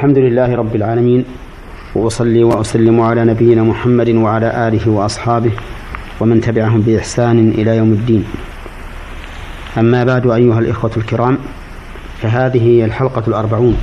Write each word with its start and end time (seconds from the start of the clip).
الحمد 0.00 0.18
لله 0.18 0.56
رب 0.56 0.76
العالمين 0.76 1.24
وأصلي 1.94 2.44
وأسلم 2.44 3.00
على 3.00 3.24
نبينا 3.24 3.62
محمد 3.62 4.10
وعلى 4.10 4.68
آله 4.68 4.90
وأصحابه 4.90 5.50
ومن 6.20 6.40
تبعهم 6.40 6.80
بإحسان 6.80 7.48
إلى 7.50 7.76
يوم 7.76 7.92
الدين. 7.92 8.24
أما 9.78 10.04
بعد 10.04 10.26
أيها 10.26 10.58
الإخوة 10.58 10.90
الكرام 10.96 11.38
فهذه 12.22 12.62
هي 12.62 12.84
الحلقة 12.84 13.22
الأربعون 13.28 13.76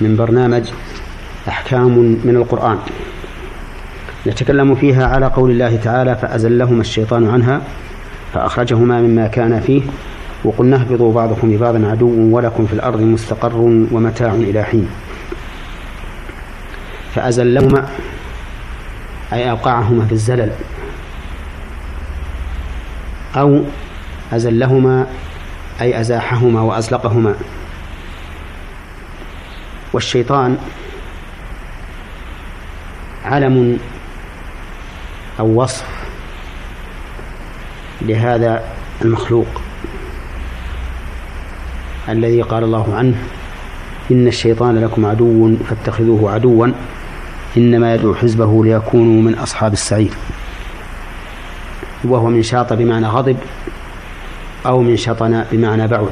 من 0.00 0.16
برنامج 0.16 0.64
أحكام 1.48 1.98
من 2.24 2.36
القرآن. 2.36 2.78
نتكلم 4.26 4.74
فيها 4.74 5.06
على 5.06 5.26
قول 5.26 5.50
الله 5.50 5.76
تعالى 5.76 6.16
فأزلهما 6.16 6.80
الشيطان 6.80 7.26
عنها 7.26 7.60
فأخرجهما 8.34 9.00
مما 9.00 9.26
كان 9.26 9.60
فيه 9.60 9.82
وقلنا 10.44 10.76
اهبطوا 10.76 11.12
بعضكم 11.14 11.52
لبعض 11.52 11.84
عدو 11.84 12.36
ولكم 12.36 12.66
في 12.66 12.72
الأرض 12.72 13.00
مستقر 13.00 13.56
ومتاع 13.92 14.32
إلى 14.32 14.62
حين. 14.62 14.88
فأزلهما 17.14 17.88
أي 19.32 19.50
أوقعهما 19.50 20.06
في 20.06 20.12
الزلل. 20.12 20.52
أو 23.36 23.64
أزلهما 24.32 25.06
أي 25.80 26.00
أزاحهما 26.00 26.60
وأزلقهما. 26.60 27.34
والشيطان 29.92 30.58
علم 33.24 33.78
أو 35.40 35.62
وصف 35.62 35.86
لهذا 38.02 38.64
المخلوق. 39.02 39.63
الذي 42.08 42.42
قال 42.42 42.64
الله 42.64 42.94
عنه 42.94 43.14
إن 44.10 44.26
الشيطان 44.26 44.78
لكم 44.78 45.06
عدو 45.06 45.56
فاتخذوه 45.68 46.32
عدوا 46.32 46.68
إنما 47.56 47.94
يدعو 47.94 48.14
حزبه 48.14 48.64
ليكونوا 48.64 49.22
من 49.22 49.34
أصحاب 49.34 49.72
السعير. 49.72 50.10
وهو 52.04 52.28
من 52.28 52.42
شاط 52.42 52.72
بمعنى 52.72 53.06
غضب 53.06 53.36
أو 54.66 54.82
من 54.82 54.96
شطن 54.96 55.44
بمعنى 55.52 55.88
بعد. 55.88 56.10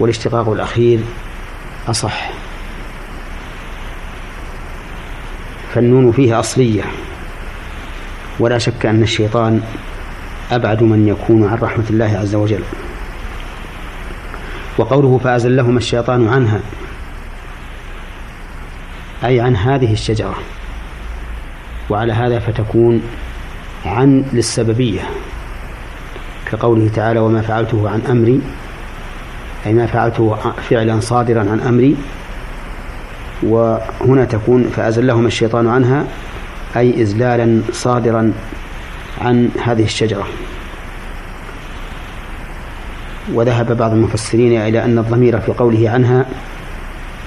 والاشتقاق 0.00 0.48
الأخير 0.48 1.00
أصح. 1.88 2.30
فالنون 5.74 6.12
فيه 6.12 6.40
أصلية. 6.40 6.84
ولا 8.40 8.58
شك 8.58 8.86
أن 8.86 9.02
الشيطان 9.02 9.60
أبعد 10.50 10.82
من 10.82 11.08
يكون 11.08 11.48
عن 11.48 11.58
رحمة 11.58 11.84
الله 11.90 12.18
عز 12.18 12.34
وجل. 12.34 12.62
وقوله 14.80 15.20
فأزلهما 15.24 15.78
الشيطان 15.78 16.28
عنها 16.28 16.60
أي 19.24 19.40
عن 19.40 19.56
هذه 19.56 19.92
الشجرة. 19.92 20.34
وعلى 21.90 22.12
هذا 22.12 22.38
فتكون 22.38 23.02
عن 23.86 24.24
للسببية 24.32 25.00
كقوله 26.46 26.90
تعالى 26.94 27.20
وما 27.20 27.42
فعلته 27.42 27.90
عن 27.90 28.00
أمري 28.10 28.40
أي 29.66 29.72
ما 29.72 29.86
فعلته 29.86 30.36
فعلا 30.70 31.00
صادرا 31.00 31.40
عن 31.40 31.60
أمري. 31.60 31.96
وهنا 33.42 34.24
تكون 34.24 34.64
فأزلهما 34.76 35.26
الشيطان 35.26 35.68
عنها 35.68 36.04
أي 36.76 37.02
إزلالا 37.02 37.62
صادرا 37.72 38.32
عن 39.20 39.48
هذه 39.64 39.84
الشجرة. 39.84 40.26
وذهب 43.32 43.76
بعض 43.76 43.92
المفسرين 43.92 44.62
إلى 44.62 44.84
أن 44.84 44.98
الضمير 44.98 45.40
في 45.40 45.52
قوله 45.52 45.90
عنها 45.90 46.26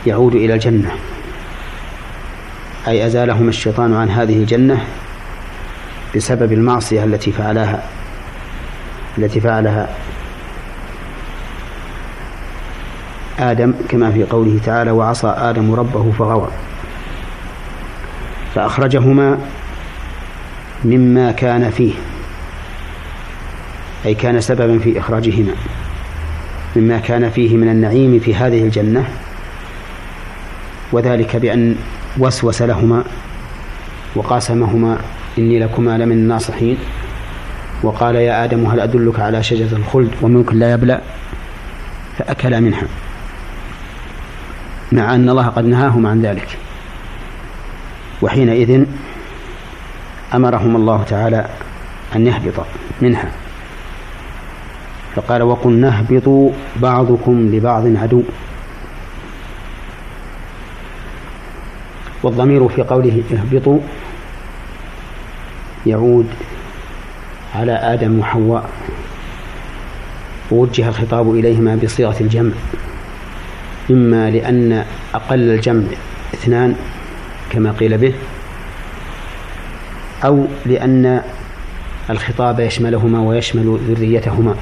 يعود 0.06 0.36
إلى 0.36 0.54
الجنة. 0.54 0.92
أي 2.88 3.06
أزالهما 3.06 3.50
الشيطان 3.50 3.94
عن 3.94 4.10
هذه 4.10 4.38
الجنة 4.38 4.86
بسبب 6.16 6.54
المعصية 6.54 7.04
التي 7.04 7.32
فعلها 7.32 7.84
التي 9.18 9.40
فعلها 9.40 9.90
آدم 13.40 13.74
كما 13.90 14.12
في 14.12 14.24
قوله 14.24 14.60
تعالى 14.66 14.92
وعصى 14.92 15.28
آدم 15.28 15.74
ربه 15.74 16.12
فغوى 16.12 16.48
فأخرجهما 18.56 19.40
مما 20.86 21.32
كان 21.32 21.70
فيه 21.70 21.94
أي 24.06 24.14
كان 24.14 24.42
سببا 24.42 24.80
في 24.80 25.00
إخراجهما. 25.00 25.52
مما 26.76 27.00
كان 27.00 27.30
فيه 27.30 27.58
من 27.58 27.70
النعيم 27.70 28.20
في 28.20 28.36
هذه 28.36 28.64
الجنة 28.64 29.06
وذلك 30.92 31.36
بأن 31.36 31.76
وسوس 32.18 32.62
لهما 32.62 33.04
وقاسمهما 34.16 34.98
إني 35.38 35.60
لكما 35.60 35.98
لمن 35.98 36.12
الناصحين 36.12 36.78
وقال 37.84 38.16
يا 38.16 38.44
آدم 38.44 38.66
هل 38.66 38.80
أدلك 38.80 39.20
على 39.20 39.44
شجرة 39.44 39.78
الخلد 39.78 40.12
وملك 40.22 40.54
لا 40.54 40.72
يبلى 40.72 41.02
فأكلا 42.18 42.60
منها 42.60 42.84
مع 44.92 45.16
أن 45.16 45.30
الله 45.30 45.48
قد 45.48 45.66
نهاهما 45.66 46.10
عن 46.10 46.22
ذلك. 46.22 46.58
وحينئذ 48.22 48.86
أمرهم 50.34 50.76
الله 50.76 51.04
تعالى 51.04 51.46
أن 52.16 52.28
يهبط 52.28 52.66
منها. 53.02 53.32
فقال 55.16 55.42
وقلنا 55.44 56.00
اهبطوا 56.00 56.52
بعضكم 56.76 57.50
لبعض 57.54 57.84
عدو. 57.98 58.24
والضمير 62.24 62.68
في 62.68 62.82
قوله 62.82 63.24
اهبطوا 63.34 63.80
يعود 65.86 66.28
على 67.56 67.72
آدم 67.72 68.20
وحواء. 68.20 68.70
ووجه 70.52 70.90
الخطاب 70.90 71.32
إليهما 71.32 71.76
بصيغة 71.76 72.16
الجمع. 72.22 72.52
إما 73.92 74.30
لأن 74.30 74.86
أقل 75.14 75.50
الجمع 75.50 75.84
اثنان 76.34 76.76
كما 77.50 77.72
قيل 77.72 77.98
به 77.98 78.14
أو 80.26 80.46
لأن 80.66 81.22
الخطاب 82.10 82.60
يشملهما 82.60 83.20
ويشمل 83.20 83.80
ذريتهما. 83.88 84.56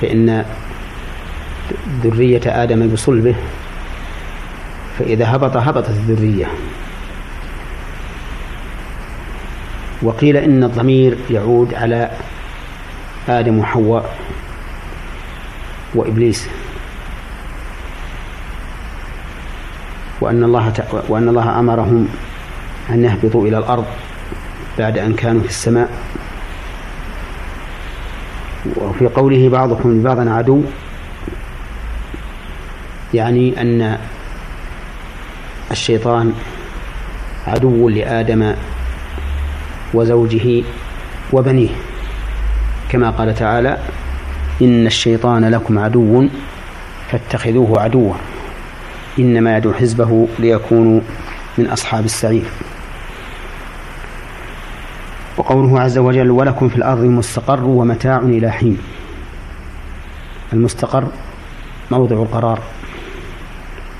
فإن 0.00 0.44
ذرية 2.04 2.40
آدم 2.46 2.88
بصلبه 2.88 3.34
فإذا 4.98 5.36
هبط 5.36 5.56
هبطت 5.56 5.88
الذرية. 5.88 6.46
وقيل 10.02 10.36
إن 10.36 10.64
الضمير 10.64 11.16
يعود 11.30 11.74
على 11.74 12.10
آدم 13.28 13.58
وحواء 13.58 14.16
وإبليس. 15.94 16.48
وأن 20.20 20.44
الله 20.44 20.72
وأن 21.08 21.28
الله 21.28 21.60
أمرهم 21.60 22.08
أن 22.90 23.04
يهبطوا 23.04 23.46
إلى 23.48 23.58
الأرض 23.58 23.84
بعد 24.78 24.98
أن 24.98 25.14
كانوا 25.14 25.40
في 25.42 25.48
السماء. 25.48 25.90
وفي 28.76 29.06
قوله 29.06 29.48
بعضكم 29.48 29.92
لبعض 29.92 30.28
عدو. 30.28 30.62
يعني 33.14 33.60
أن 33.60 33.98
الشيطان 35.70 36.32
عدو 37.46 37.88
لآدم 37.88 38.54
وزوجه 39.94 40.62
وبنيه. 41.32 41.68
كما 42.88 43.10
قال 43.10 43.34
تعالى 43.34 43.78
إن 44.62 44.86
الشيطان 44.86 45.44
لكم 45.44 45.78
عدو 45.78 46.28
فاتخذوه 47.10 47.80
عدوا. 47.80 48.14
إنما 49.18 49.56
يدعو 49.56 49.72
حزبه 49.72 50.28
ليكونوا 50.38 51.00
من 51.58 51.66
أصحاب 51.66 52.04
السعير. 52.04 52.44
وقوله 55.36 55.80
عز 55.80 55.98
وجل 55.98 56.30
ولكم 56.30 56.68
في 56.68 56.76
الأرض 56.76 57.04
مستقر 57.04 57.64
ومتاع 57.64 58.18
إلى 58.18 58.50
حين. 58.50 58.78
المستقر 60.52 61.08
موضع 61.90 62.16
القرار 62.16 62.58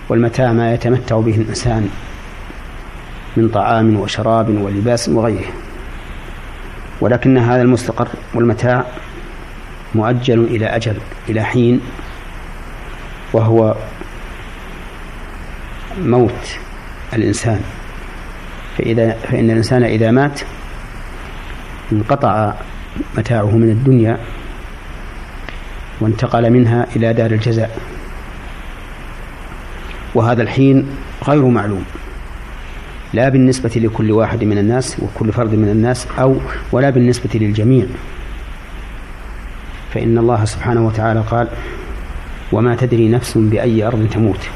والمتاع 0.08 0.52
ما 0.52 0.74
يتمتع 0.74 1.20
به 1.20 1.34
الإنسان 1.34 1.88
من 3.36 3.48
طعام 3.48 4.00
وشراب 4.00 4.48
ولباس 4.48 5.08
وغيره. 5.08 5.52
ولكن 7.00 7.38
هذا 7.38 7.62
المستقر 7.62 8.08
والمتاع 8.34 8.84
مؤجل 9.94 10.44
إلى 10.44 10.66
أجل 10.66 10.96
إلى 11.28 11.42
حين 11.44 11.80
وهو 13.32 13.74
موت 16.02 16.58
الإنسان. 17.14 17.60
فإذا 18.78 19.12
فإن 19.12 19.50
الإنسان 19.50 19.82
إذا 19.84 20.10
مات 20.10 20.40
انقطع 21.92 22.52
متاعه 23.18 23.56
من 23.56 23.70
الدنيا 23.70 24.18
وانتقل 26.00 26.50
منها 26.50 26.86
إلى 26.96 27.12
دار 27.12 27.30
الجزاء. 27.30 27.78
وهذا 30.14 30.42
الحين 30.42 30.86
غير 31.28 31.44
معلوم. 31.46 31.84
لا 33.14 33.28
بالنسبة 33.28 33.70
لكل 33.76 34.10
واحد 34.10 34.44
من 34.44 34.58
الناس 34.58 34.96
وكل 35.00 35.32
فرد 35.32 35.54
من 35.54 35.68
الناس 35.68 36.06
أو 36.18 36.36
ولا 36.72 36.90
بالنسبة 36.90 37.30
للجميع. 37.34 37.86
فإن 39.94 40.18
الله 40.18 40.44
سبحانه 40.44 40.86
وتعالى 40.86 41.20
قال 41.20 41.48
وما 42.52 42.76
تدري 42.76 43.08
نفس 43.08 43.38
بأي 43.38 43.86
أرض 43.86 44.08
تموت. 44.12 44.48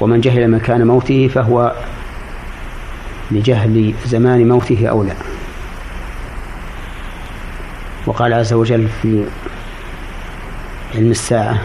ومن 0.00 0.20
جهل 0.20 0.50
مكان 0.50 0.86
موته 0.86 1.28
فهو 1.28 1.72
لجهل 3.30 3.94
زمان 4.06 4.48
موته 4.48 4.86
أولى 4.86 5.12
وقال 8.06 8.32
عز 8.32 8.52
وجل 8.52 8.88
في 9.02 9.24
علم 10.94 11.10
الساعة 11.10 11.58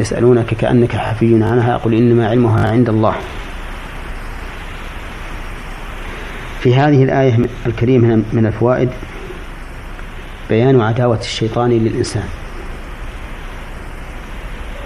يسألونك 0.00 0.46
كأنك 0.46 0.96
حفي 0.96 1.34
عنها 1.34 1.76
قل 1.76 1.94
إنما 1.94 2.28
علمها 2.28 2.70
عند 2.70 2.88
الله. 2.88 3.14
في 6.60 6.74
هذه 6.74 7.04
الآية 7.04 7.38
الكريمة 7.66 8.22
من 8.32 8.46
الفوائد 8.46 8.90
بيان 10.48 10.80
عداوة 10.80 11.18
الشيطان 11.18 11.70
للإنسان. 11.70 12.28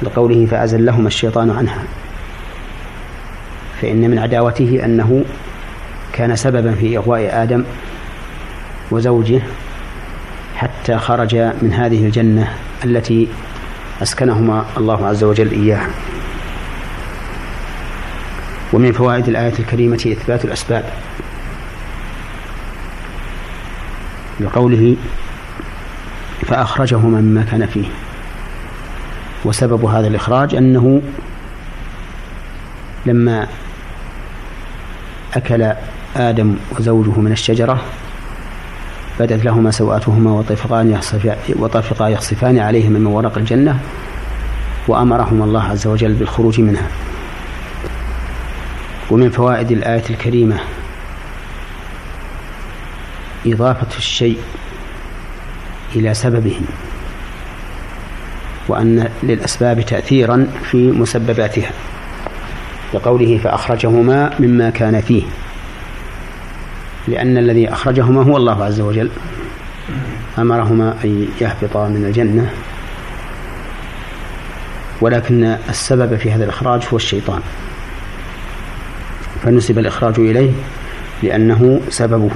لقوله 0.03 0.47
فأزلهما 0.47 1.09
الشيطان 1.09 1.51
عنها. 1.51 1.85
فإن 3.81 4.11
من 4.11 4.19
عداوته 4.19 4.85
أنه 4.85 5.25
كان 6.13 6.37
سببا 6.37 6.75
في 6.75 6.97
إغواء 6.97 7.43
آدم 7.43 7.65
وزوجه 8.91 9.43
حتى 10.65 10.99
خرج 10.99 11.37
من 11.37 11.73
هذه 11.73 12.07
الجنة 12.07 12.55
التي 12.85 13.29
أسكنهما 14.03 14.65
الله 14.77 15.07
عز 15.07 15.25
وجل 15.25 15.51
إياها. 15.51 15.89
ومن 18.73 18.93
فوائد 18.93 19.29
الآية 19.29 19.53
الكريمة 19.59 19.95
إثبات 19.97 20.45
الأسباب. 20.45 20.85
لقوله 24.41 24.97
فأخرجهما 26.47 27.21
مما 27.21 27.43
كان 27.51 27.67
فيه. 27.67 27.87
وسبب 29.45 29.85
هذا 29.85 30.07
الإخراج 30.07 30.55
أنه 30.55 31.03
لما 33.07 33.49
أكل 35.35 35.73
آدم 36.17 36.57
وزوجه 36.79 37.21
من 37.21 37.33
الشجرة 37.33 37.83
بدت 39.21 39.45
لهما 39.45 39.71
سوآتهما 39.71 40.31
وطفقان 40.31 41.01
وطفقا 41.57 42.09
يخصفان 42.09 42.59
عليهما 42.59 42.99
من 42.99 43.07
ورق 43.07 43.39
الجنة 43.39 43.81
وأمرهما 44.89 45.45
الله 45.45 45.63
عز 45.63 45.87
وجل 45.87 46.13
بالخروج 46.13 46.61
منها. 46.61 46.89
ومن 49.11 49.31
فوائد 49.31 49.71
الآية 49.71 50.03
الكريمة 50.11 50.57
إضافة 53.47 53.97
الشيء 53.99 54.39
إلى 55.97 56.15
سببه 56.15 56.61
وأن 58.69 59.09
للأسباب 59.23 59.81
تأثيرا 59.81 60.47
في 60.71 60.77
مسبباتها 60.77 61.71
لقوله 62.95 63.41
فأخرجهما 63.45 64.31
مما 64.41 64.71
كان 64.71 65.01
فيه. 65.01 65.23
لأن 67.09 67.39
الذي 67.39 67.73
أخرجهما 67.73 68.23
هو 68.23 68.37
الله 68.37 68.65
عز 68.65 68.81
وجل. 68.81 69.11
أمرهما 70.39 70.95
أن 71.05 71.29
يهبطا 71.41 71.89
من 71.89 72.05
الجنة. 72.05 72.51
ولكن 75.01 75.57
السبب 75.69 76.17
في 76.17 76.33
هذا 76.33 76.45
الإخراج 76.45 76.83
هو 76.93 76.97
الشيطان. 76.97 77.41
فنسب 79.43 79.79
الإخراج 79.79 80.21
إليه 80.21 80.51
لأنه 81.23 81.81
سببه. 81.89 82.31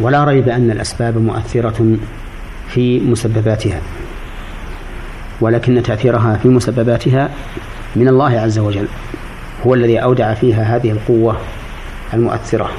ولا 0.00 0.24
ريب 0.24 0.48
أن 0.48 0.70
الأسباب 0.70 1.18
مؤثرة 1.18 1.96
في 2.68 3.00
مسبباتها. 3.00 3.80
ولكن 5.40 5.82
تأثيرها 5.82 6.38
في 6.42 6.48
مسبباتها 6.48 7.30
من 7.96 8.08
الله 8.08 8.40
عز 8.40 8.58
وجل. 8.58 8.86
هو 9.66 9.74
الذي 9.74 9.98
أودع 9.98 10.34
فيها 10.34 10.76
هذه 10.76 10.90
القوة 10.90 11.36
المؤثرة. 12.14 12.70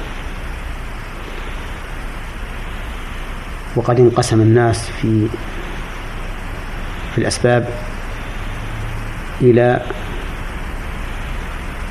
وقد 3.76 4.00
انقسم 4.00 4.40
الناس 4.40 4.90
في 4.90 5.26
في 7.14 7.18
الأسباب 7.18 7.68
إلى 9.40 9.82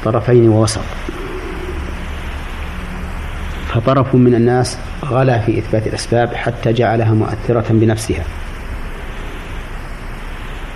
طرفين 0.05 0.49
ووسط. 0.49 0.81
فطرف 3.67 4.15
من 4.15 4.35
الناس 4.35 4.77
غلا 5.05 5.39
في 5.39 5.59
إثبات 5.59 5.87
الأسباب 5.87 6.33
حتى 6.33 6.73
جعلها 6.73 7.13
مؤثرة 7.13 7.65
بنفسها. 7.69 8.23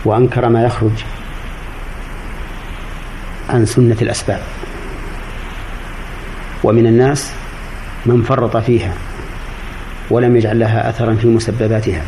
وأنكر 0.06 0.50
ما 0.50 0.64
يخرج 0.64 1.04
عن 3.50 3.66
سنة 3.66 3.98
الأسباب. 4.02 4.42
ومن 6.70 6.88
الناس 6.88 7.34
من 8.06 8.24
فرط 8.24 8.58
فيها 8.58 8.94
ولم 10.10 10.36
يجعل 10.36 10.60
لها 10.60 10.90
أثرا 10.90 11.16
في 11.16 11.28
مسبباتها. 11.28 12.02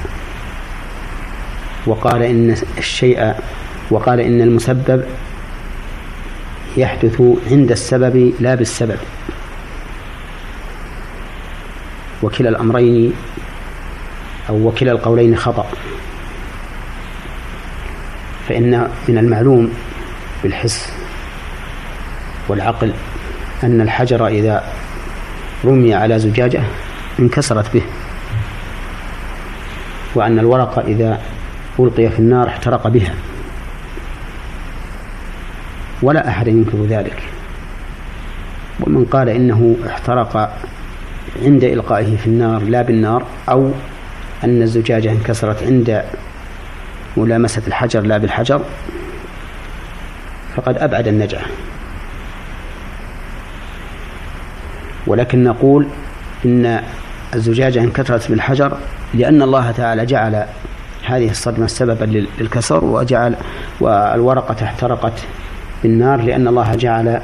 وقال 1.86 2.24
إن 2.24 2.56
الشيء 2.78 3.34
وقال 3.92 4.20
إن 4.20 4.42
المسبب 4.42 5.04
يحدث 6.78 7.22
عند 7.52 7.72
السبب 7.72 8.34
لا 8.40 8.56
بالسبب. 8.56 8.98
وكلا 12.24 12.50
الأمرين 12.50 13.14
أو 14.50 14.68
وكلا 14.68 14.92
القولين 14.92 15.36
خطأ. 15.36 15.66
فإن 18.50 18.88
من 19.08 19.18
المعلوم 19.18 19.74
بالحس 20.44 20.94
والعقل 22.48 22.94
أن 23.64 23.82
الحجر 23.82 24.28
إذا 24.28 24.64
رمي 25.66 25.94
على 25.94 26.20
زجاجة 26.20 26.62
انكسرت 27.20 27.74
به 27.74 27.82
وأن 30.16 30.40
الورق 30.40 30.80
إذا 30.80 31.22
ألقي 31.80 32.10
في 32.10 32.20
النار 32.20 32.48
احترق 32.48 32.88
بها. 32.88 33.14
ولا 36.02 36.30
أحد 36.30 36.48
ينكر 36.48 36.86
ذلك. 36.90 37.24
ومن 38.80 39.06
قال 39.06 39.30
إنه 39.30 39.76
احترق 39.88 40.58
عند 41.42 41.64
إلقائه 41.64 42.18
في 42.18 42.28
النار 42.28 42.64
لا 42.64 42.82
بالنار 42.82 43.26
أو 43.50 43.72
أن 44.44 44.62
الزجاجة 44.62 45.12
انكسرت 45.12 45.64
عند 45.64 46.04
ملامسة 47.18 47.62
الحجر 47.68 48.02
لا 48.02 48.18
بالحجر 48.18 48.62
فقد 50.56 50.78
أبعد 50.78 51.08
النجعة. 51.08 51.42
ولكن 55.12 55.44
نقول 55.44 55.88
إن 56.46 56.82
الزجاجة 57.34 57.80
انكسرت 57.80 58.30
بالحجر 58.30 58.78
لأن 59.14 59.42
الله 59.42 59.72
تعالى 59.72 60.06
جعل 60.06 60.46
هذه 61.06 61.30
الصدمة 61.30 61.68
سببا 61.68 62.26
للكسر 62.40 62.86
وجعل 62.86 63.36
والورقة 63.80 64.64
احترقت 64.64 65.14
بالنار 65.84 66.22
لأن 66.22 66.48
الله 66.48 66.76
جعل 66.76 67.22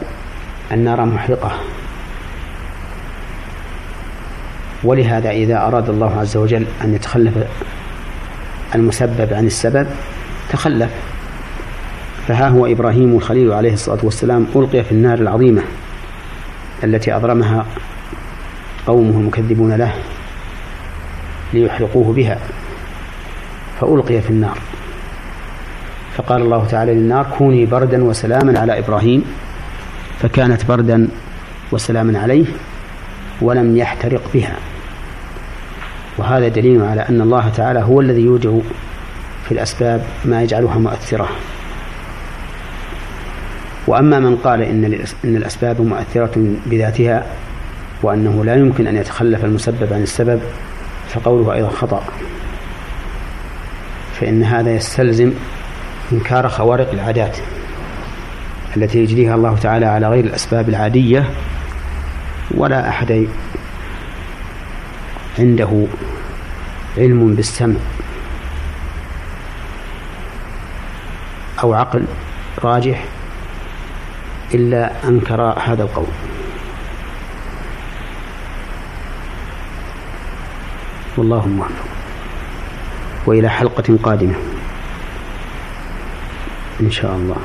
النار 0.72 1.06
محرقة. 1.06 1.51
ولهذا 4.84 5.29
إذا 5.29 5.58
أراد 5.58 5.89
الله 5.89 6.20
عز 6.20 6.38
وجل 6.38 6.65
أن 6.84 6.94
يتخلف 6.94 7.34
المسبب 8.75 9.34
عن 9.34 9.46
السبب 9.46 9.88
تخلف. 10.50 10.89
فها 12.27 12.48
هو 12.48 12.65
إبراهيم 12.65 13.15
الخليل 13.15 13.53
عليه 13.53 13.74
الصلاة 13.74 14.00
والسلام 14.03 14.48
ألقي 14.56 14.84
في 14.84 14.91
النار 14.91 15.20
العظيمة. 15.20 15.62
التي 16.84 17.16
أضرمها 17.16 17.66
قومه 18.88 19.20
المكذبون 19.20 19.74
له 19.74 19.94
ليحرقوه 21.54 22.14
بها 22.14 22.40
فألقي 23.82 24.22
في 24.22 24.30
النار. 24.30 24.58
فقال 26.18 26.42
الله 26.42 26.66
تعالى 26.66 26.94
للنار 26.94 27.26
كوني 27.38 27.66
بردا 27.66 28.04
وسلاما 28.04 28.60
على 28.60 28.80
إبراهيم 28.80 29.26
فكانت 30.20 30.66
بردا 30.66 31.08
وسلاما 31.72 32.20
عليه 32.20 32.46
ولم 33.42 33.78
يحترق 33.78 34.22
بها. 34.34 34.56
وهذا 36.18 36.48
دليل 36.48 36.82
على 36.82 37.02
أن 37.02 37.22
الله 37.22 37.50
تعالى 37.50 37.80
هو 37.80 38.02
الذي 38.02 38.22
يوجع 38.22 38.52
في 39.46 39.52
الأسباب 39.52 40.04
ما 40.26 40.44
يجعلها 40.44 40.78
مؤثرة. 40.78 41.30
وأما 43.88 44.20
من 44.20 44.36
قال 44.36 44.62
إن 44.62 45.06
إن 45.25 45.36
الأسباب 45.36 45.82
مؤثرة 45.82 46.56
بذاتها 46.65 47.25
وأنه 48.03 48.46
لا 48.46 48.56
يمكن 48.56 48.88
أن 48.88 48.96
يتخلف 48.96 49.46
المسبب 49.46 49.94
عن 49.94 50.01
السبب 50.01 50.41
فقوله 51.10 51.53
أيضا 51.53 51.70
خطأ. 51.70 52.03
فإن 54.20 54.44
هذا 54.44 54.75
يستلزم 54.75 55.34
إنكار 56.12 56.50
خوارق 56.50 56.91
العادات 56.91 57.38
التي 58.77 59.00
يجريها 59.00 59.36
الله 59.36 59.56
تعالى 59.56 59.86
على 59.86 60.10
غير 60.10 60.24
الأسباب 60.24 60.70
العادية 60.70 61.29
ولا 62.51 62.89
أحد 62.89 63.27
عنده 65.39 65.86
علم 66.98 67.36
بالسمع 67.36 67.75
أو 71.63 71.74
عقل 71.74 72.06
راجح 72.63 73.06
إلا 74.54 75.08
أنكر 75.08 75.42
هذا 75.42 75.84
القول. 75.84 76.08
والله 81.18 81.48
موفق 81.48 81.72
وإلى 83.25 83.50
حلقة 83.50 83.98
قادمة. 84.04 84.36
إن 86.82 86.92
شاء 86.92 87.16
الله. 87.16 87.38